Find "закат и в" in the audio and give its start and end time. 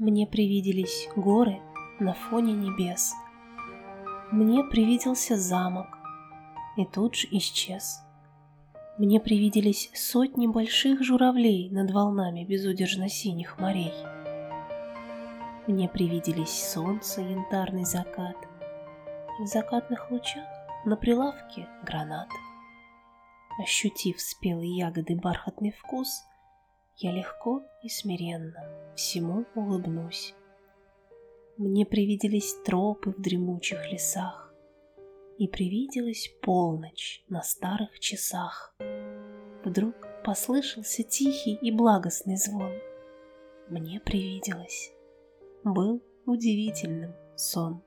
17.84-19.46